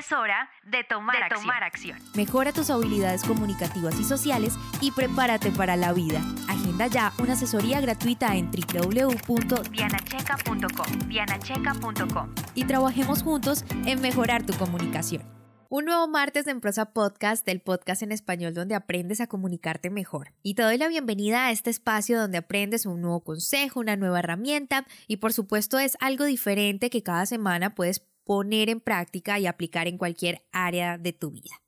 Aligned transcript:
Es 0.00 0.10
hora 0.12 0.50
de 0.64 0.82
tomar, 0.82 1.22
acción. 1.62 1.98
Mejora 2.14 2.54
tus 2.54 2.70
habilidades 2.70 3.22
comunicativas 3.22 4.00
y 4.00 4.04
sociales 4.04 4.54
y 4.80 4.92
prepárate 4.92 5.50
para 5.50 5.76
la 5.76 5.92
vida. 5.92 6.22
Agenda 6.48 6.86
ya 6.86 7.12
una 7.18 7.34
asesoría 7.34 7.82
gratuita 7.82 8.34
en 8.34 8.50
www.dianacheca.com. 8.50 11.06
Dianacheca.com. 11.06 12.34
Y 12.54 12.64
trabajemos 12.64 13.22
juntos 13.22 13.66
en 13.84 14.00
mejorar 14.00 14.46
tu 14.46 14.54
comunicación. 14.54 15.40
Un 15.72 15.84
nuevo 15.84 16.08
martes 16.08 16.46
de 16.46 16.54
Prosa 16.56 16.86
Podcast, 16.86 17.46
el 17.46 17.60
podcast 17.60 18.02
en 18.02 18.10
español 18.10 18.54
donde 18.54 18.74
aprendes 18.74 19.20
a 19.20 19.28
comunicarte 19.28 19.88
mejor. 19.88 20.32
Y 20.42 20.54
te 20.54 20.62
doy 20.62 20.78
la 20.78 20.88
bienvenida 20.88 21.46
a 21.46 21.52
este 21.52 21.70
espacio 21.70 22.18
donde 22.18 22.38
aprendes 22.38 22.86
un 22.86 23.02
nuevo 23.02 23.22
consejo, 23.22 23.78
una 23.78 23.94
nueva 23.94 24.18
herramienta 24.18 24.84
y 25.06 25.18
por 25.18 25.32
supuesto 25.32 25.78
es 25.78 25.96
algo 26.00 26.24
diferente 26.24 26.90
que 26.90 27.04
cada 27.04 27.24
semana 27.24 27.76
puedes 27.76 28.00
poner 28.24 28.68
en 28.68 28.80
práctica 28.80 29.38
y 29.38 29.46
aplicar 29.46 29.88
en 29.88 29.98
cualquier 29.98 30.44
área 30.52 30.98
de 30.98 31.12
tu 31.12 31.30
vida. 31.30 31.60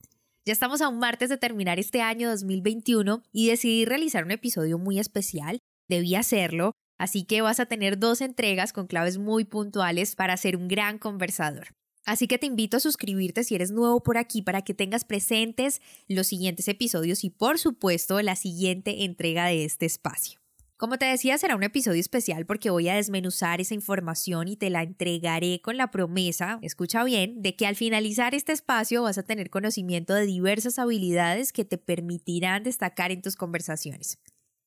Ya 0.45 0.53
estamos 0.53 0.81
a 0.81 0.89
un 0.89 0.99
martes 0.99 1.29
de 1.29 1.37
terminar 1.37 1.79
este 1.79 2.01
año 2.01 2.29
2021 2.29 3.23
y 3.33 3.49
decidí 3.49 3.85
realizar 3.85 4.25
un 4.25 4.33
episodio 4.33 4.77
muy 4.77 4.99
especial. 4.99 5.61
Debí 5.89 6.17
hacerlo, 6.17 6.73
así 6.99 7.25
que 7.25 7.43
vas 7.43 7.61
a 7.61 7.67
tener 7.67 7.99
dos 7.99 8.21
entregas 8.21 8.73
con 8.73 8.89
claves 8.89 9.19
muy 9.19 9.45
puntuales 9.45 10.17
para 10.17 10.37
ser 10.37 10.57
un 10.57 10.67
gran 10.67 10.99
conversador. 10.99 11.69
Así 12.05 12.27
que 12.27 12.39
te 12.39 12.47
invito 12.47 12.77
a 12.77 12.81
suscribirte 12.81 13.45
si 13.45 13.55
eres 13.55 13.71
nuevo 13.71 14.03
por 14.03 14.19
aquí 14.19 14.43
para 14.43 14.63
que 14.63 14.75
tengas 14.75 15.05
presentes 15.05 15.81
los 16.09 16.27
siguientes 16.27 16.67
episodios 16.67 17.23
y 17.23 17.31
por 17.31 17.61
supuesto 17.61 18.21
la 18.21 18.35
siguiente 18.35 19.05
entrega 19.05 19.47
de 19.47 19.65
este 19.65 19.87
espacio. 19.87 20.42
Como 20.83 20.99
te 20.99 21.05
decía, 21.05 21.39
será 21.39 21.55
un 21.55 21.63
episodio 21.63 22.01
especial 22.01 22.45
porque 22.45 22.69
voy 22.69 22.89
a 22.89 22.97
desmenuzar 22.97 23.61
esa 23.61 23.73
información 23.73 24.49
y 24.49 24.57
te 24.57 24.69
la 24.69 24.83
entregaré 24.83 25.61
con 25.63 25.77
la 25.77 25.93
promesa, 25.93 26.59
escucha 26.61 27.05
bien, 27.05 27.41
de 27.41 27.55
que 27.55 27.69
al 27.69 27.77
finalizar 27.77 28.35
este 28.35 28.51
espacio 28.51 29.05
vas 29.05 29.17
a 29.17 29.23
tener 29.23 29.49
conocimiento 29.49 30.13
de 30.13 30.27
diversas 30.27 30.81
habilidades 30.81 31.53
que 31.53 31.65
te 31.65 31.79
permitirán 31.79 32.65
destacar 32.65 33.13
en 33.13 33.23
tus 33.23 33.37
conversaciones. 33.37 34.19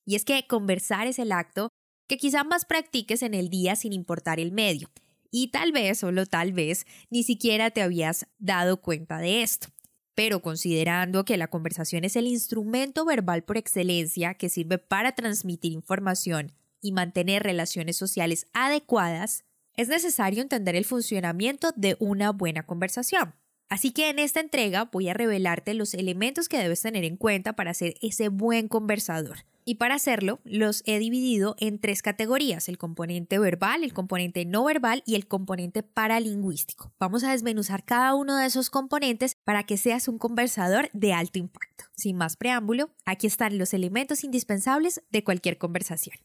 Y 0.06 0.16
es 0.16 0.24
que 0.24 0.48
conversar 0.48 1.06
es 1.06 1.20
el 1.20 1.34
acto 1.34 1.68
que 2.08 2.16
quizá 2.16 2.46
más 2.46 2.64
practiques 2.64 3.22
en 3.22 3.34
el 3.34 3.50
día 3.50 3.76
sin 3.76 3.92
importar 3.92 4.40
el 4.40 4.54
medio. 4.54 4.90
Y 5.32 5.50
tal 5.50 5.74
vez, 5.74 6.00
solo 6.00 6.26
tal 6.26 6.54
vez, 6.54 6.86
ni 7.10 7.24
siquiera 7.24 7.72
te 7.72 7.82
habías 7.82 8.26
dado 8.38 8.82
cuenta 8.82 9.18
de 9.18 9.44
esto. 9.44 9.68
Pero 10.16 10.42
considerando 10.42 11.26
que 11.26 11.38
la 11.38 11.50
conversación 11.50 12.06
es 12.06 12.16
el 12.16 12.28
instrumento 12.28 13.06
verbal 13.06 13.44
por 13.44 13.58
excelencia 13.58 14.34
que 14.34 14.50
sirve 14.50 14.78
para 14.78 15.12
transmitir 15.14 15.74
información 15.74 16.54
y 16.82 16.94
mantener 16.94 17.44
relaciones 17.44 17.98
sociales 17.98 18.48
adecuadas, 18.54 19.44
es 19.76 19.90
necesario 19.90 20.42
entender 20.42 20.76
el 20.76 20.86
funcionamiento 20.86 21.72
de 21.76 21.98
una 22.00 22.32
buena 22.32 22.66
conversación. 22.66 23.36
Así 23.70 23.92
que 23.92 24.10
en 24.10 24.20
esta 24.20 24.40
entrega 24.40 24.86
voy 24.92 25.10
a 25.10 25.14
revelarte 25.14 25.74
los 25.74 25.94
elementos 25.94 26.50
que 26.50 26.58
debes 26.58 26.82
tener 26.82 27.04
en 27.04 27.18
cuenta 27.18 27.54
para 27.54 27.74
ser 27.74 27.96
ese 28.02 28.30
buen 28.30 28.68
conversador 28.68 29.46
y 29.68 29.76
para 29.76 29.96
hacerlo, 29.96 30.40
los 30.44 30.84
he 30.86 31.00
dividido 31.00 31.56
en 31.60 31.80
tres 31.80 32.04
categorías, 32.04 32.70
el 32.70 32.78
componente 32.78 33.40
verbal, 33.40 33.84
el 33.84 33.94
componente 33.94 34.46
no 34.46 34.64
verbal 34.64 35.02
y 35.08 35.16
el 35.16 35.28
componente 35.28 35.82
paralingüístico. 35.82 36.94
Vamos 37.00 37.24
a 37.24 37.32
desmenuzar 37.32 37.84
cada 37.84 38.14
uno 38.14 38.38
de 38.38 38.46
esos 38.46 38.70
componentes 38.70 39.36
para 39.44 39.64
que 39.64 39.78
seas 39.78 40.08
un 40.08 40.20
conversador 40.20 40.90
de 40.94 41.14
alto 41.14 41.40
impacto. 41.40 41.86
Sin 41.96 42.16
más 42.16 42.38
preámbulo, 42.38 42.92
aquí 43.06 43.26
están 43.26 43.58
los 43.58 43.74
elementos 43.74 44.24
indispensables 44.24 45.02
de 45.10 45.24
cualquier 45.24 45.58
conversación. 45.58 46.16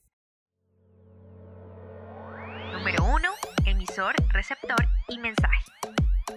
Número 2.74 3.04
1. 3.04 3.28
Emisor, 3.64 4.14
receptor 4.32 4.86
y 5.08 5.18
mensaje. 5.18 5.64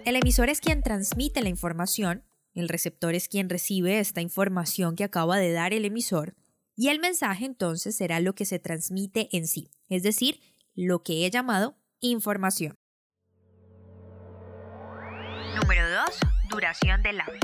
El 0.04 0.16
emisor 0.16 0.48
es 0.48 0.60
quien 0.60 0.82
transmite 0.82 1.40
la 1.42 1.48
información, 1.48 2.24
el 2.54 2.68
receptor 2.68 3.14
es 3.14 3.28
quien 3.28 3.48
recibe 3.48 3.98
esta 3.98 4.20
información 4.20 4.96
que 4.96 5.04
acaba 5.04 5.38
de 5.38 5.52
dar 5.52 5.72
el 5.72 5.84
emisor 5.84 6.34
y 6.76 6.88
el 6.88 7.00
mensaje 7.00 7.44
entonces 7.44 7.96
será 7.96 8.20
lo 8.20 8.34
que 8.34 8.44
se 8.44 8.58
transmite 8.58 9.28
en 9.36 9.46
sí, 9.46 9.70
es 9.88 10.02
decir, 10.02 10.40
lo 10.74 11.02
que 11.02 11.24
he 11.24 11.30
llamado 11.30 11.78
información. 12.00 12.76
Número 15.60 15.88
2. 15.88 16.04
Duración 16.50 17.02
del 17.02 17.20
habla. 17.20 17.40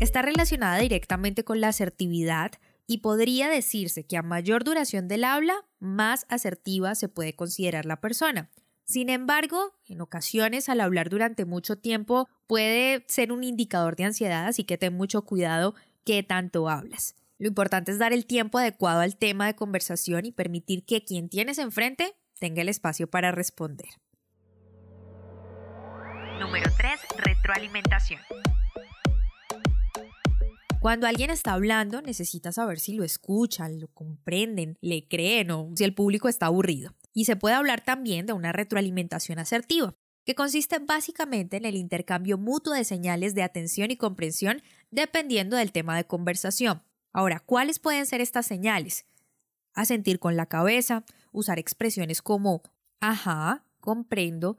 Está 0.00 0.22
relacionada 0.22 0.78
directamente 0.78 1.44
con 1.44 1.60
la 1.60 1.68
asertividad 1.68 2.52
y 2.86 2.98
podría 2.98 3.48
decirse 3.48 4.04
que 4.04 4.16
a 4.16 4.22
mayor 4.22 4.64
duración 4.64 5.06
del 5.06 5.24
habla, 5.24 5.54
más 5.78 6.26
asertiva 6.28 6.94
se 6.94 7.08
puede 7.08 7.34
considerar 7.34 7.86
la 7.86 8.00
persona. 8.00 8.50
Sin 8.92 9.08
embargo, 9.08 9.72
en 9.88 10.02
ocasiones 10.02 10.68
al 10.68 10.82
hablar 10.82 11.08
durante 11.08 11.46
mucho 11.46 11.78
tiempo 11.78 12.28
puede 12.46 13.06
ser 13.08 13.32
un 13.32 13.42
indicador 13.42 13.96
de 13.96 14.04
ansiedad, 14.04 14.46
así 14.46 14.64
que 14.64 14.76
ten 14.76 14.92
mucho 14.92 15.22
cuidado 15.22 15.74
qué 16.04 16.22
tanto 16.22 16.68
hablas. 16.68 17.14
Lo 17.38 17.48
importante 17.48 17.90
es 17.90 17.98
dar 17.98 18.12
el 18.12 18.26
tiempo 18.26 18.58
adecuado 18.58 19.00
al 19.00 19.16
tema 19.16 19.46
de 19.46 19.56
conversación 19.56 20.26
y 20.26 20.32
permitir 20.32 20.84
que 20.84 21.06
quien 21.06 21.30
tienes 21.30 21.56
enfrente 21.56 22.12
tenga 22.38 22.60
el 22.60 22.68
espacio 22.68 23.08
para 23.08 23.32
responder. 23.32 23.88
Número 26.38 26.70
3. 26.76 27.00
Retroalimentación. 27.16 28.20
Cuando 30.80 31.06
alguien 31.06 31.30
está 31.30 31.54
hablando, 31.54 32.02
necesita 32.02 32.52
saber 32.52 32.78
si 32.78 32.92
lo 32.92 33.04
escuchan, 33.04 33.80
lo 33.80 33.88
comprenden, 33.88 34.76
le 34.82 35.08
creen 35.08 35.50
o 35.50 35.70
si 35.76 35.84
el 35.84 35.94
público 35.94 36.28
está 36.28 36.44
aburrido. 36.44 36.92
Y 37.12 37.24
se 37.26 37.36
puede 37.36 37.54
hablar 37.54 37.82
también 37.82 38.26
de 38.26 38.32
una 38.32 38.52
retroalimentación 38.52 39.38
asertiva, 39.38 39.94
que 40.24 40.34
consiste 40.34 40.78
básicamente 40.78 41.56
en 41.56 41.64
el 41.64 41.76
intercambio 41.76 42.38
mutuo 42.38 42.72
de 42.72 42.84
señales 42.84 43.34
de 43.34 43.42
atención 43.42 43.90
y 43.90 43.96
comprensión 43.96 44.62
dependiendo 44.90 45.56
del 45.56 45.72
tema 45.72 45.96
de 45.96 46.06
conversación. 46.06 46.82
Ahora, 47.12 47.40
¿cuáles 47.40 47.78
pueden 47.78 48.06
ser 48.06 48.20
estas 48.20 48.46
señales? 48.46 49.04
Asentir 49.74 50.18
con 50.18 50.36
la 50.36 50.46
cabeza, 50.46 51.04
usar 51.32 51.58
expresiones 51.58 52.22
como 52.22 52.62
ajá, 53.00 53.64
comprendo, 53.80 54.58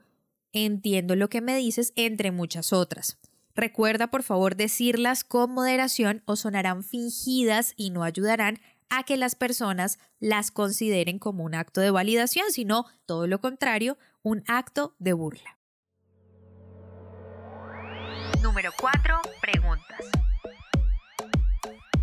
entiendo 0.52 1.16
lo 1.16 1.28
que 1.28 1.40
me 1.40 1.56
dices, 1.56 1.92
entre 1.96 2.30
muchas 2.30 2.72
otras. 2.72 3.18
Recuerda 3.54 4.08
por 4.08 4.22
favor 4.24 4.56
decirlas 4.56 5.22
con 5.22 5.52
moderación 5.52 6.22
o 6.26 6.34
sonarán 6.34 6.82
fingidas 6.82 7.72
y 7.76 7.90
no 7.90 8.02
ayudarán 8.02 8.60
a 8.90 9.02
que 9.04 9.16
las 9.16 9.34
personas 9.34 9.98
las 10.20 10.50
consideren 10.50 11.18
como 11.18 11.44
un 11.44 11.54
acto 11.54 11.80
de 11.80 11.90
validación, 11.90 12.50
sino 12.50 12.86
todo 13.06 13.26
lo 13.26 13.40
contrario, 13.40 13.98
un 14.22 14.44
acto 14.46 14.94
de 14.98 15.12
burla. 15.12 15.58
Número 18.42 18.70
4. 18.78 19.20
Preguntas. 19.40 20.00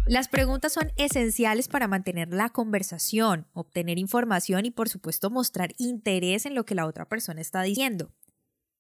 Las 0.08 0.28
preguntas 0.28 0.74
son 0.74 0.92
esenciales 0.98 1.68
para 1.68 1.88
mantener 1.88 2.34
la 2.34 2.50
conversación, 2.50 3.48
obtener 3.54 3.98
información 3.98 4.66
y 4.66 4.72
por 4.72 4.90
supuesto 4.90 5.30
mostrar 5.30 5.74
interés 5.78 6.46
en 6.46 6.56
lo 6.56 6.66
que 6.66 6.76
la 6.76 6.86
otra 6.86 7.08
persona 7.08 7.40
está 7.40 7.62
diciendo. 7.62 8.12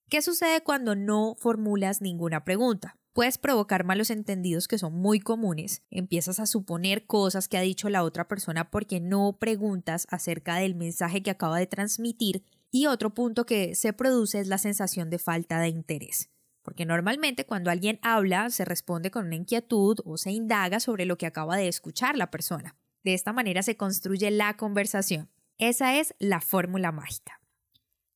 ¿Qué 0.10 0.22
sucede 0.22 0.62
cuando 0.62 0.96
no 0.96 1.36
formulas 1.40 2.02
ninguna 2.02 2.44
pregunta? 2.44 2.98
Puedes 3.14 3.38
provocar 3.38 3.84
malos 3.84 4.10
entendidos 4.10 4.68
que 4.68 4.78
son 4.78 4.94
muy 4.94 5.20
comunes. 5.20 5.84
Empiezas 5.90 6.40
a 6.40 6.46
suponer 6.46 7.06
cosas 7.06 7.48
que 7.48 7.58
ha 7.58 7.62
dicho 7.62 7.90
la 7.90 8.04
otra 8.04 8.28
persona 8.28 8.72
porque 8.72 9.00
no 9.02 9.38
preguntas 9.38 10.08
acerca 10.10 10.56
del 10.56 10.76
mensaje 10.76 11.22
que 11.22 11.32
acaba 11.32 11.60
de 11.60 11.68
transmitir. 11.68 12.44
Y 12.72 12.88
otro 12.88 13.14
punto 13.14 13.46
que 13.46 13.76
se 13.76 13.92
produce 13.92 14.40
es 14.40 14.48
la 14.48 14.58
sensación 14.58 15.10
de 15.10 15.20
falta 15.20 15.60
de 15.60 15.68
interés 15.68 16.30
porque 16.64 16.86
normalmente 16.86 17.46
cuando 17.46 17.72
alguien 17.72 18.00
habla 18.02 18.50
se 18.50 18.66
responde 18.66 19.12
con 19.12 19.26
una 19.26 19.36
inquietud 19.36 19.98
o 20.06 20.18
se 20.18 20.32
indaga 20.32 20.80
sobre 20.80 21.06
lo 21.06 21.18
que 21.18 21.26
acaba 21.26 21.58
de 21.58 21.68
escuchar 21.68 22.16
la 22.18 22.32
persona. 22.32 22.76
De 23.04 23.14
esta 23.14 23.34
manera 23.34 23.64
se 23.64 23.78
construye 23.78 24.30
la 24.32 24.56
conversación. 24.58 25.30
Esa 25.58 26.00
es 26.00 26.14
la 26.20 26.42
fórmula 26.42 26.92
mágica. 26.92 27.41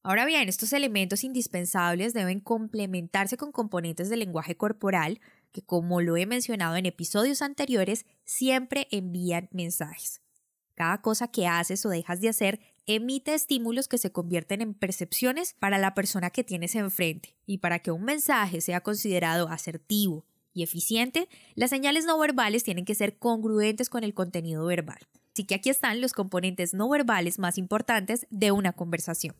Ahora 0.08 0.26
bien, 0.26 0.48
estos 0.50 0.72
elementos 0.72 1.24
indispensables 1.24 2.14
deben 2.14 2.40
complementarse 2.40 3.38
con 3.38 3.52
componentes 3.52 4.08
del 4.08 4.20
lenguaje 4.20 4.56
corporal 4.56 5.20
que, 5.52 5.64
como 5.64 6.00
lo 6.00 6.16
he 6.16 6.28
mencionado 6.28 6.76
en 6.76 6.86
episodios 6.86 7.42
anteriores, 7.42 8.06
siempre 8.24 8.88
envían 8.92 9.50
mensajes. 9.52 10.22
Cada 10.76 11.02
cosa 11.02 11.30
que 11.30 11.48
haces 11.48 11.84
o 11.88 11.90
dejas 11.90 12.22
de 12.22 12.30
hacer 12.30 12.60
emite 12.86 13.34
estímulos 13.34 13.88
que 13.88 13.98
se 13.98 14.12
convierten 14.12 14.62
en 14.62 14.76
percepciones 14.76 15.56
para 15.58 15.80
la 15.80 15.96
persona 15.96 16.30
que 16.30 16.44
tienes 16.44 16.76
enfrente. 16.76 17.36
Y 17.48 17.58
para 17.58 17.80
que 17.80 17.90
un 17.90 18.04
mensaje 18.04 18.62
sea 18.62 18.82
considerado 18.82 19.48
asertivo 19.48 20.24
y 20.54 20.62
eficiente, 20.62 21.28
las 21.56 21.72
señales 21.72 22.06
no 22.06 22.20
verbales 22.20 22.64
tienen 22.64 22.86
que 22.86 22.94
ser 22.94 23.18
congruentes 23.18 23.90
con 23.90 24.04
el 24.04 24.14
contenido 24.14 24.68
verbal. 24.68 25.00
Así 25.34 25.46
que 25.46 25.56
aquí 25.56 25.72
están 25.72 26.00
los 26.00 26.14
componentes 26.14 26.76
no 26.76 26.88
verbales 26.90 27.40
más 27.40 27.58
importantes 27.58 28.28
de 28.30 28.52
una 28.52 28.72
conversación. 28.72 29.34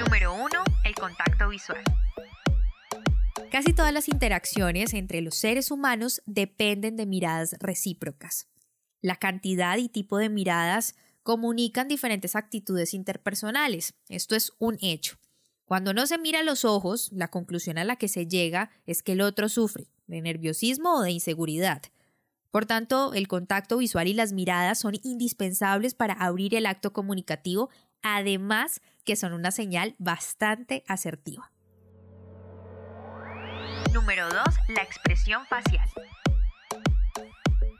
Número 0.00 0.32
1. 0.32 0.48
El 0.86 0.94
contacto 0.94 1.50
visual. 1.50 1.82
Casi 3.50 3.74
todas 3.74 3.92
las 3.92 4.08
interacciones 4.08 4.94
entre 4.94 5.20
los 5.20 5.34
seres 5.34 5.70
humanos 5.70 6.22
dependen 6.24 6.96
de 6.96 7.04
miradas 7.04 7.54
recíprocas. 7.60 8.48
La 9.02 9.16
cantidad 9.16 9.76
y 9.76 9.90
tipo 9.90 10.16
de 10.16 10.30
miradas 10.30 10.94
comunican 11.22 11.86
diferentes 11.86 12.34
actitudes 12.34 12.94
interpersonales. 12.94 13.92
Esto 14.08 14.36
es 14.36 14.52
un 14.58 14.78
hecho. 14.80 15.18
Cuando 15.66 15.92
no 15.92 16.06
se 16.06 16.16
mira 16.16 16.40
a 16.40 16.44
los 16.44 16.64
ojos, 16.64 17.10
la 17.12 17.28
conclusión 17.28 17.76
a 17.76 17.84
la 17.84 17.96
que 17.96 18.08
se 18.08 18.26
llega 18.26 18.70
es 18.86 19.02
que 19.02 19.12
el 19.12 19.20
otro 19.20 19.50
sufre 19.50 19.88
de 20.06 20.22
nerviosismo 20.22 20.94
o 20.94 21.02
de 21.02 21.10
inseguridad. 21.10 21.82
Por 22.50 22.66
tanto, 22.66 23.12
el 23.12 23.28
contacto 23.28 23.76
visual 23.76 24.08
y 24.08 24.14
las 24.14 24.32
miradas 24.32 24.78
son 24.80 24.94
indispensables 25.02 25.94
para 25.94 26.14
abrir 26.14 26.54
el 26.54 26.66
acto 26.66 26.92
comunicativo, 26.92 27.70
además 28.02 28.80
que 29.04 29.16
son 29.16 29.32
una 29.32 29.50
señal 29.50 29.94
bastante 29.98 30.84
asertiva. 30.88 31.52
Número 33.92 34.28
2. 34.28 34.34
La 34.68 34.82
expresión 34.82 35.44
facial. 35.46 35.88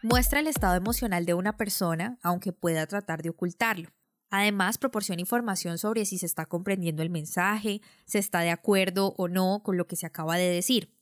Muestra 0.03 0.41
el 0.41 0.47
estado 0.47 0.77
emocional 0.77 1.27
de 1.27 1.35
una 1.35 1.57
persona, 1.57 2.19
aunque 2.23 2.53
pueda 2.53 2.87
tratar 2.87 3.23
de 3.23 3.31
ocultarlo. 3.31 3.91
Además, 4.31 4.79
proporciona 4.79 5.21
información 5.21 5.77
sobre 5.77 6.05
si 6.05 6.17
se 6.17 6.27
está 6.27 6.47
comprendiendo 6.47 7.03
el 7.03 7.11
mensaje, 7.11 7.83
se 8.07 8.19
está 8.19 8.41
de 8.41 8.51
acuerdo 8.51 9.15
o 9.19 9.29
no 9.29 9.63
con 9.63 9.77
lo 9.77 9.87
que 9.87 9.97
se 9.97 10.07
acaba 10.07 10.37
de 10.37 10.49
decir. 10.49 10.97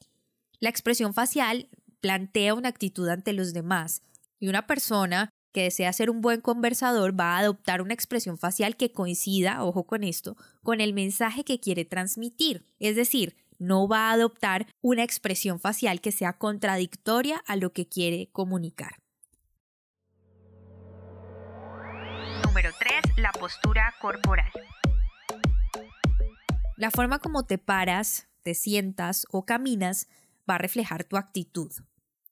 La 0.61 0.71
expresión 0.71 1.15
facial 1.15 1.69
plantea 2.01 2.55
una 2.55 2.71
actitud 2.71 3.09
ante 3.09 3.33
los 3.33 3.53
demás 3.53 4.03
y 4.39 4.49
una 4.49 4.67
persona 4.67 5.31
que 5.53 5.63
desea 5.63 5.93
ser 5.93 6.11
un 6.11 6.21
buen 6.21 6.41
conversador 6.41 7.19
va 7.19 7.37
a 7.37 7.39
adoptar 7.39 7.83
una 7.83 7.95
expresión 7.95 8.39
facial 8.39 8.77
que 8.77 8.93
coincida, 8.93 9.65
ojo 9.65 9.85
con 9.85 10.05
esto, 10.05 10.37
con 10.63 10.81
el 10.81 10.93
mensaje 10.93 11.45
que 11.45 11.61
quiere 11.61 11.85
transmitir. 11.85 12.67
Es 12.79 12.97
decir, 12.97 13.37
no 13.59 13.89
va 13.89 14.11
a 14.11 14.13
adoptar 14.13 14.67
una 14.81 15.03
expresión 15.03 15.61
facial 15.61 16.01
que 16.01 16.13
sea 16.13 16.35
contradictoria 16.35 17.43
a 17.47 17.57
lo 17.57 17.73
que 17.73 17.89
quiere 17.89 18.29
comunicar. 18.33 18.99
Número 22.45 22.71
3. 22.79 23.19
La 23.19 23.33
postura 23.33 23.95
corporal. 24.01 24.51
La 26.77 26.91
forma 26.91 27.19
como 27.19 27.45
te 27.45 27.59
paras, 27.59 28.29
te 28.43 28.55
sientas 28.55 29.27
o 29.31 29.45
caminas 29.45 30.07
va 30.49 30.55
a 30.55 30.59
reflejar 30.59 31.05
tu 31.05 31.17
actitud 31.17 31.73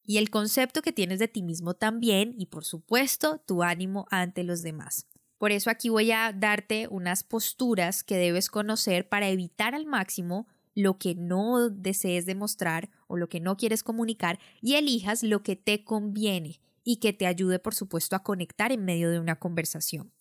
y 0.07 0.19
el 0.19 0.31
concepto 0.31 0.83
que 0.83 0.93
tienes 0.93 1.19
de 1.19 1.29
ti 1.29 1.43
mismo 1.43 1.75
también 1.75 2.35
y 2.39 2.47
por 2.47 2.65
supuesto 2.65 3.43
tu 3.47 3.63
ánimo 3.63 4.07
ante 4.11 4.45
los 4.45 4.63
demás. 4.63 5.07
Por 5.39 5.53
eso 5.53 5.69
aquí 5.69 5.89
voy 5.89 6.13
a 6.13 6.33
darte 6.33 6.89
unas 6.89 7.23
posturas 7.23 8.03
que 8.03 8.17
debes 8.17 8.49
conocer 8.49 9.09
para 9.09 9.29
evitar 9.29 9.75
al 9.75 9.85
máximo 9.85 10.47
lo 10.75 10.99
que 10.99 11.15
no 11.15 11.71
desees 11.71 12.27
demostrar 12.27 12.91
o 13.07 13.17
lo 13.17 13.29
que 13.29 13.41
no 13.41 13.57
quieres 13.57 13.83
comunicar 13.83 14.39
y 14.61 14.75
elijas 14.75 15.23
lo 15.23 15.43
que 15.43 15.57
te 15.57 15.85
conviene 15.85 16.61
y 16.85 16.99
que 16.99 17.13
te 17.13 17.27
ayude, 17.27 17.59
por 17.59 17.75
supuesto, 17.75 18.15
a 18.15 18.23
conectar 18.23 18.73
en 18.73 18.85
medio 18.85 19.11
de 19.11 19.19
una 19.19 19.37
conversación. 19.37 20.13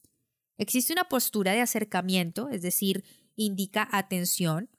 Existe 0.57 0.93
una 0.93 1.03
postura 1.03 1.51
de 1.51 1.61
acercamiento, 1.61 2.49
es 2.49 2.61
decir, 2.61 3.03
indica 3.35 3.88
atención, 3.91 4.69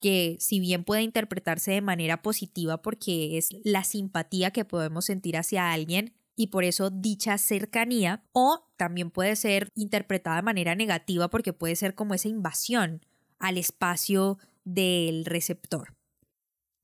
que 0.00 0.36
si 0.40 0.60
bien 0.60 0.84
puede 0.84 1.02
interpretarse 1.02 1.72
de 1.72 1.80
manera 1.80 2.22
positiva 2.22 2.82
porque 2.82 3.38
es 3.38 3.50
la 3.64 3.84
simpatía 3.84 4.50
que 4.50 4.64
podemos 4.64 5.06
sentir 5.06 5.36
hacia 5.36 5.72
alguien 5.72 6.14
y 6.36 6.48
por 6.48 6.62
eso 6.62 6.90
dicha 6.90 7.36
cercanía, 7.36 8.22
o 8.32 8.70
también 8.76 9.10
puede 9.10 9.34
ser 9.34 9.72
interpretada 9.74 10.36
de 10.36 10.42
manera 10.42 10.76
negativa 10.76 11.28
porque 11.28 11.52
puede 11.52 11.74
ser 11.74 11.96
como 11.96 12.14
esa 12.14 12.28
invasión 12.28 13.04
al 13.40 13.58
espacio 13.58 14.38
del 14.64 15.24
receptor. 15.24 15.96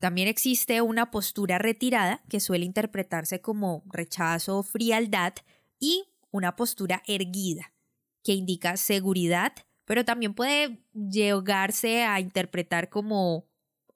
También 0.01 0.29
existe 0.29 0.83
una 0.83 1.11
postura 1.11 1.59
retirada 1.59 2.23
que 2.29 2.41
suele 2.41 2.67
interpretarse 2.67 3.41
como 3.41 3.85
rechazo 3.87 4.59
o 4.59 4.63
frialdad 4.63 5.35
y 5.79 6.05
una 6.31 6.57
postura 6.57 7.03
erguida 7.07 7.73
que 8.25 8.33
indica 8.33 8.77
seguridad, 8.77 9.53
pero 9.85 10.05
también 10.05 10.35
puede 10.35 10.79
llegarse 10.93 12.05
a 12.05 12.21
interpretar 12.21 12.89
como 12.89 13.47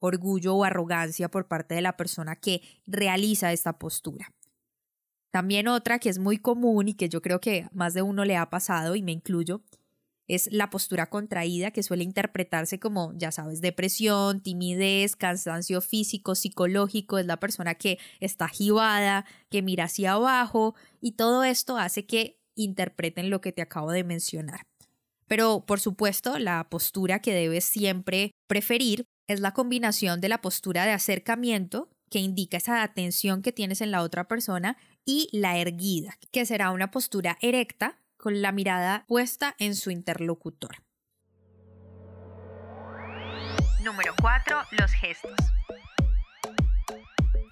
orgullo 0.01 0.55
o 0.55 0.65
arrogancia 0.65 1.31
por 1.31 1.49
parte 1.49 1.75
de 1.75 1.83
la 1.83 1.97
persona 1.97 2.37
que 2.37 2.63
realiza 2.87 3.53
esta 3.53 3.79
postura. 3.79 4.33
También 5.31 5.69
otra 5.69 5.99
que 5.99 6.09
es 6.09 6.19
muy 6.19 6.39
común 6.39 6.89
y 6.89 6.95
que 6.95 7.09
yo 7.09 7.21
creo 7.21 7.41
que 7.41 7.69
más 7.73 7.95
de 7.95 8.03
uno 8.03 8.25
le 8.25 8.37
ha 8.37 8.49
pasado 8.49 8.97
y 8.97 9.03
me 9.03 9.13
incluyo 9.13 9.63
es 10.29 10.51
la 10.53 10.69
postura 10.69 11.09
contraída 11.09 11.71
que 11.71 11.83
suele 11.83 12.05
interpretarse 12.05 12.79
como, 12.79 13.15
ya 13.17 13.33
sabes, 13.33 13.63
depresión, 13.63 14.41
timidez, 14.41 15.17
cansancio 15.17 15.81
físico, 15.81 16.35
psicológico, 16.35 17.19
es 17.19 17.27
la 17.27 17.41
persona 17.41 17.75
que 17.75 17.99
está 18.21 18.47
jibada, 18.49 19.25
que 19.49 19.63
mira 19.63 19.85
hacia 19.85 20.13
abajo 20.13 20.75
y 21.01 21.13
todo 21.13 21.45
esto 21.45 21.79
hace 21.79 22.07
que 22.07 22.39
interpreten 22.55 23.31
lo 23.31 23.41
que 23.41 23.53
te 23.53 23.63
acabo 23.63 23.91
de 23.91 24.05
mencionar. 24.05 24.68
Pero, 25.29 25.65
por 25.67 25.79
supuesto, 25.79 26.39
la 26.39 26.69
postura 26.69 27.21
que 27.21 27.35
debes 27.35 27.65
siempre 27.65 28.33
preferir 28.49 29.05
es 29.29 29.41
la 29.41 29.53
combinación 29.53 30.21
de 30.21 30.31
la 30.31 30.41
postura 30.41 30.87
de 30.87 30.93
acercamiento, 30.93 31.91
que 32.11 32.19
indica 32.19 32.57
esa 32.57 32.83
atención 32.83 33.43
que 33.43 33.53
tienes 33.53 33.83
en 33.83 33.91
la 33.91 34.03
otra 34.03 34.27
persona, 34.27 34.79
y 35.05 35.29
la 35.33 35.59
erguida, 35.59 36.19
que 36.33 36.47
será 36.47 36.71
una 36.71 36.91
postura 36.91 37.39
erecta, 37.41 38.01
con 38.17 38.43
la 38.43 38.51
mirada 38.51 39.05
puesta 39.07 39.55
en 39.59 39.77
su 39.77 39.91
interlocutor. 39.91 40.83
Número 43.85 44.13
4. 44.21 44.59
Los 44.73 44.91
gestos. 44.93 45.37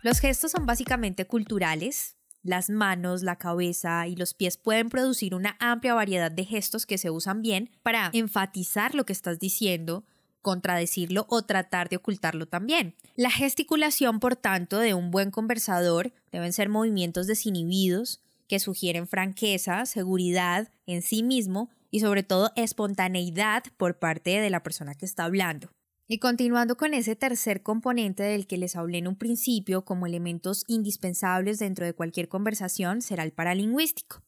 Los 0.03 0.21
gestos 0.21 0.51
son 0.51 0.67
básicamente 0.67 1.27
culturales. 1.27 2.16
Las 2.47 2.71
manos, 2.71 3.25
la 3.25 3.37
cabeza 3.37 4.07
y 4.07 4.15
los 4.15 4.33
pies 4.33 4.57
pueden 4.57 4.89
producir 4.89 5.35
una 5.35 5.57
amplia 5.59 5.95
variedad 5.95 6.31
de 6.31 6.45
gestos 6.45 6.87
que 6.87 6.97
se 6.97 7.11
usan 7.11 7.43
bien 7.43 7.71
para 7.83 8.11
enfatizar 8.13 8.95
lo 8.95 9.05
que 9.05 9.13
estás 9.13 9.41
diciendo, 9.41 10.05
contradecirlo 10.43 11.27
o 11.29 11.43
tratar 11.43 11.89
de 11.89 11.97
ocultarlo 11.97 12.47
también. 12.47 12.95
La 13.17 13.31
gesticulación, 13.31 14.21
por 14.21 14.37
tanto, 14.37 14.79
de 14.79 14.95
un 14.95 15.11
buen 15.11 15.33
conversador 15.33 16.13
deben 16.31 16.53
ser 16.53 16.69
movimientos 16.69 17.27
desinhibidos, 17.27 18.21
que 18.47 18.61
sugieren 18.61 19.09
franqueza, 19.09 19.85
seguridad 19.87 20.69
en 20.87 21.03
sí 21.03 21.25
mismo 21.25 21.69
y 21.91 21.99
sobre 21.99 22.23
todo 22.23 22.53
espontaneidad 22.55 23.65
por 23.77 23.99
parte 23.99 24.39
de 24.39 24.51
la 24.51 24.63
persona 24.63 24.95
que 24.95 25.05
está 25.05 25.25
hablando. 25.25 25.71
Y 26.09 26.19
continuando 26.19 26.77
con 26.77 26.95
ese 26.95 27.17
tercer 27.17 27.65
componente 27.65 28.23
del 28.23 28.47
que 28.47 28.59
les 28.59 28.77
hablé 28.77 28.99
en 28.99 29.09
un 29.09 29.17
principio 29.17 29.85
como 29.85 30.07
elementos 30.07 30.63
indispensables 30.69 31.59
dentro 31.59 31.85
de 31.85 31.95
cualquier 31.95 32.29
conversación 32.29 33.03
será 33.03 33.25
el 33.25 33.33
paralingüístico. 33.33 34.23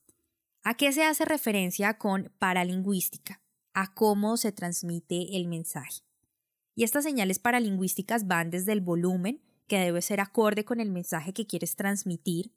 ¿A 0.64 0.74
qué 0.74 0.92
se 0.92 1.04
hace 1.04 1.24
referencia 1.24 1.96
con 1.96 2.32
paralingüística? 2.40 3.40
A 3.74 3.94
cómo 3.94 4.36
se 4.36 4.50
transmite 4.50 5.36
el 5.36 5.46
mensaje. 5.46 6.02
Y 6.74 6.82
estas 6.82 7.04
señales 7.04 7.38
paralingüísticas 7.38 8.26
van 8.26 8.50
desde 8.50 8.72
el 8.72 8.80
volumen, 8.80 9.40
que 9.68 9.78
debe 9.78 10.02
ser 10.02 10.20
acorde 10.20 10.64
con 10.64 10.80
el 10.80 10.90
mensaje 10.90 11.32
que 11.32 11.46
quieres 11.46 11.76
transmitir, 11.76 12.52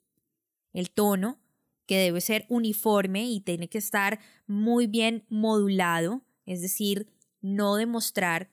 el 0.72 0.90
tono, 0.90 1.38
que 1.86 1.96
debe 1.96 2.20
ser 2.20 2.44
uniforme 2.48 3.24
y 3.28 3.40
tiene 3.40 3.68
que 3.68 3.78
estar 3.78 4.18
muy 4.46 4.88
bien 4.88 5.24
modulado, 5.28 6.22
es 6.44 6.60
decir, 6.60 7.06
no 7.40 7.76
demostrar 7.76 8.50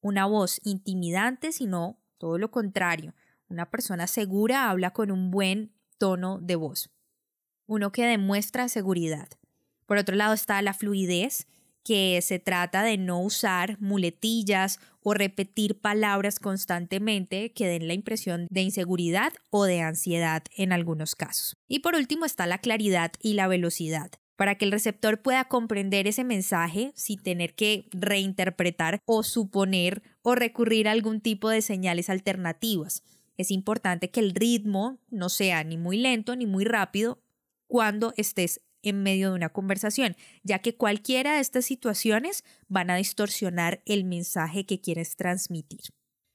una 0.00 0.26
voz 0.26 0.60
intimidante, 0.64 1.52
sino 1.52 1.98
todo 2.18 2.38
lo 2.38 2.50
contrario. 2.50 3.14
Una 3.48 3.70
persona 3.70 4.06
segura 4.06 4.70
habla 4.70 4.92
con 4.92 5.10
un 5.10 5.30
buen 5.30 5.72
tono 5.98 6.38
de 6.40 6.56
voz. 6.56 6.90
Uno 7.66 7.92
que 7.92 8.06
demuestra 8.06 8.68
seguridad. 8.68 9.28
Por 9.86 9.98
otro 9.98 10.16
lado 10.16 10.34
está 10.34 10.60
la 10.62 10.74
fluidez, 10.74 11.46
que 11.82 12.20
se 12.22 12.38
trata 12.38 12.82
de 12.82 12.98
no 12.98 13.20
usar 13.20 13.80
muletillas 13.80 14.78
o 15.02 15.14
repetir 15.14 15.80
palabras 15.80 16.38
constantemente 16.38 17.52
que 17.52 17.66
den 17.66 17.88
la 17.88 17.94
impresión 17.94 18.46
de 18.50 18.60
inseguridad 18.60 19.32
o 19.50 19.64
de 19.64 19.80
ansiedad 19.80 20.42
en 20.56 20.72
algunos 20.72 21.14
casos. 21.16 21.56
Y 21.68 21.80
por 21.80 21.94
último 21.94 22.26
está 22.26 22.46
la 22.46 22.58
claridad 22.58 23.12
y 23.20 23.32
la 23.34 23.48
velocidad 23.48 24.10
para 24.40 24.54
que 24.54 24.64
el 24.64 24.72
receptor 24.72 25.20
pueda 25.20 25.44
comprender 25.44 26.06
ese 26.06 26.24
mensaje 26.24 26.92
sin 26.94 27.22
tener 27.22 27.52
que 27.52 27.90
reinterpretar 27.90 29.02
o 29.04 29.22
suponer 29.22 30.02
o 30.22 30.34
recurrir 30.34 30.88
a 30.88 30.92
algún 30.92 31.20
tipo 31.20 31.50
de 31.50 31.60
señales 31.60 32.08
alternativas. 32.08 33.02
Es 33.36 33.50
importante 33.50 34.10
que 34.10 34.20
el 34.20 34.34
ritmo 34.34 34.98
no 35.10 35.28
sea 35.28 35.62
ni 35.62 35.76
muy 35.76 35.98
lento 35.98 36.36
ni 36.36 36.46
muy 36.46 36.64
rápido 36.64 37.22
cuando 37.66 38.14
estés 38.16 38.62
en 38.80 39.02
medio 39.02 39.28
de 39.28 39.34
una 39.34 39.50
conversación, 39.50 40.16
ya 40.42 40.60
que 40.60 40.74
cualquiera 40.74 41.34
de 41.34 41.40
estas 41.40 41.66
situaciones 41.66 42.42
van 42.66 42.88
a 42.88 42.96
distorsionar 42.96 43.82
el 43.84 44.04
mensaje 44.04 44.64
que 44.64 44.80
quieres 44.80 45.16
transmitir. 45.16 45.80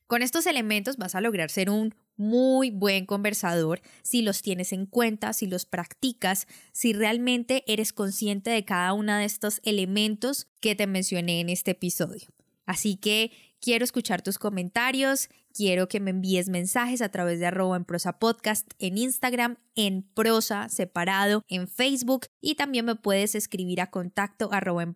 Con 0.05 0.21
estos 0.21 0.45
elementos 0.45 0.97
vas 0.97 1.15
a 1.15 1.21
lograr 1.21 1.49
ser 1.49 1.71
un 1.71 1.95
muy 2.17 2.71
buen 2.71 3.05
conversador 3.05 3.81
si 4.03 4.21
los 4.21 4.41
tienes 4.41 4.73
en 4.73 4.85
cuenta, 4.85 5.33
si 5.33 5.47
los 5.47 5.65
practicas, 5.65 6.47
si 6.71 6.93
realmente 6.93 7.63
eres 7.67 7.93
consciente 7.93 8.51
de 8.51 8.65
cada 8.65 8.93
uno 8.93 9.15
de 9.15 9.25
estos 9.25 9.61
elementos 9.63 10.47
que 10.59 10.75
te 10.75 10.87
mencioné 10.87 11.39
en 11.39 11.49
este 11.49 11.71
episodio. 11.71 12.27
Así 12.65 12.97
que 12.97 13.31
quiero 13.59 13.85
escuchar 13.85 14.21
tus 14.21 14.39
comentarios, 14.39 15.29
quiero 15.53 15.87
que 15.87 15.99
me 15.99 16.11
envíes 16.11 16.49
mensajes 16.49 17.01
a 17.01 17.09
través 17.09 17.39
de 17.39 17.45
arroba 17.45 17.77
en 17.77 17.85
prosa 17.85 18.19
podcast 18.19 18.71
en 18.79 18.97
Instagram, 18.97 19.57
en 19.75 20.03
prosa 20.03 20.69
separado 20.69 21.43
en 21.47 21.67
Facebook 21.67 22.27
y 22.41 22.55
también 22.55 22.85
me 22.85 22.95
puedes 22.95 23.35
escribir 23.35 23.81
a 23.81 23.91
contacto 23.91 24.49
arroba 24.51 24.83
en 24.83 24.95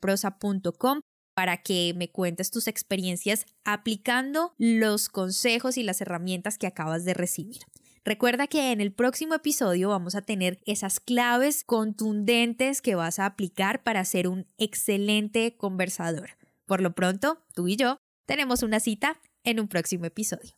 para 1.39 1.55
que 1.55 1.93
me 1.96 2.12
cuentes 2.12 2.51
tus 2.51 2.67
experiencias 2.67 3.46
aplicando 3.63 4.53
los 4.58 5.08
consejos 5.08 5.77
y 5.77 5.84
las 5.84 6.01
herramientas 6.01 6.58
que 6.58 6.67
acabas 6.67 7.05
de 7.05 7.13
recibir. 7.13 7.62
Recuerda 8.03 8.48
que 8.48 8.74
en 8.74 8.81
el 8.81 8.91
próximo 8.91 9.36
episodio 9.36 9.88
vamos 9.88 10.15
a 10.15 10.22
tener 10.22 10.60
esas 10.65 11.00
claves 11.00 11.63
contundentes 11.63 12.81
que 12.81 12.96
vas 12.96 13.19
a 13.19 13.25
aplicar 13.25 13.84
para 13.84 14.03
ser 14.03 14.27
un 14.27 14.48
excelente 14.58 15.55
conversador. 15.55 16.31
Por 16.65 16.81
lo 16.81 16.93
pronto, 16.93 17.41
tú 17.55 17.69
y 17.69 17.77
yo 17.77 18.00
tenemos 18.25 18.62
una 18.62 18.81
cita 18.81 19.22
en 19.46 19.62
un 19.62 19.69
próximo 19.69 20.03
episodio. 20.03 20.58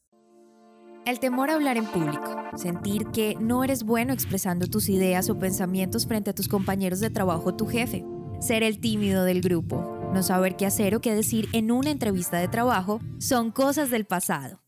El 1.05 1.19
temor 1.19 1.51
a 1.51 1.53
hablar 1.53 1.77
en 1.77 1.85
público, 1.85 2.41
sentir 2.55 3.05
que 3.13 3.35
no 3.39 3.63
eres 3.63 3.83
bueno 3.83 4.13
expresando 4.13 4.65
tus 4.65 4.89
ideas 4.89 5.29
o 5.29 5.37
pensamientos 5.37 6.07
frente 6.07 6.31
a 6.31 6.33
tus 6.33 6.47
compañeros 6.47 6.99
de 7.01 7.11
trabajo 7.11 7.49
o 7.49 7.55
tu 7.55 7.67
jefe, 7.67 8.03
ser 8.39 8.63
el 8.63 8.79
tímido 8.79 9.23
del 9.25 9.41
grupo, 9.41 10.00
no 10.13 10.23
saber 10.23 10.55
qué 10.55 10.65
hacer 10.65 10.95
o 10.95 11.01
qué 11.01 11.15
decir 11.15 11.49
en 11.53 11.71
una 11.71 11.89
entrevista 11.89 12.37
de 12.37 12.47
trabajo, 12.47 12.99
son 13.19 13.51
cosas 13.51 13.89
del 13.89 14.05
pasado. 14.05 14.59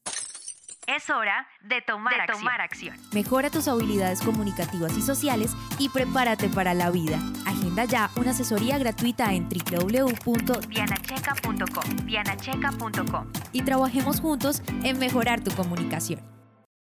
Es 0.87 1.09
hora 1.09 1.47
de 1.63 1.81
tomar, 1.81 2.13
acción. 2.59 2.97
Mejora 3.13 3.49
tus 3.49 3.69
habilidades 3.69 4.21
comunicativas 4.21 4.97
y 4.97 5.01
sociales 5.01 5.51
y 5.79 5.87
prepárate 5.89 6.49
para 6.49 6.73
la 6.73 6.91
vida. 6.91 7.19
Agenda 7.45 7.85
ya 7.85 8.09
una 8.17 8.31
asesoría 8.31 8.77
gratuita 8.77 9.33
en 9.33 9.47
www.dianacheca.com. 9.47 12.05
Dianacheca.com. 12.05 13.31
Y 13.53 13.61
trabajemos 13.61 14.19
juntos 14.19 14.61
en 14.83 14.99
mejorar 14.99 15.41
tu 15.41 15.51
comunicación. 15.51 16.32